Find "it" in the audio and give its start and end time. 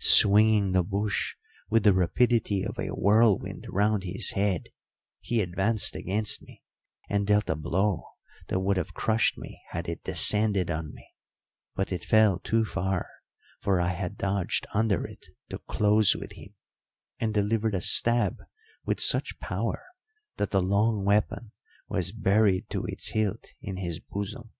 9.88-10.02, 11.92-12.02, 15.06-15.26